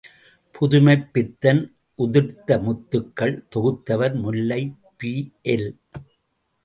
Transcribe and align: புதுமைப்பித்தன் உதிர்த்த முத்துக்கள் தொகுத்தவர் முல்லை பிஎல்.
புதுமைப்பித்தன் 0.55 1.61
உதிர்த்த 1.99 2.57
முத்துக்கள் 2.61 3.35
தொகுத்தவர் 3.55 4.15
முல்லை 4.15 4.61
பிஎல். 4.99 5.69